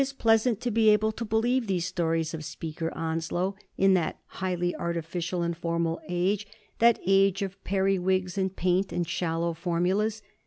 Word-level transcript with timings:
371 0.03 0.19
pleasant 0.23 0.59
to 0.61 0.71
be 0.71 0.89
able 0.89 1.11
to 1.11 1.23
believe 1.23 1.67
these 1.67 1.85
stories 1.85 2.33
of 2.33 2.43
Speaker 2.43 2.91
Onslow 2.95 3.53
in 3.77 3.93
that 3.93 4.17
highly 4.25 4.75
artificial 4.77 5.43
and 5.43 5.55
formal 5.55 6.01
age— 6.09 6.47
that 6.79 6.97
age 7.05 7.43
of 7.43 7.63
periwigs, 7.63 8.35
and 8.35 8.55
paint, 8.55 8.91
and 8.91 9.07
shallow 9.07 9.53
formulas. 9.53 10.23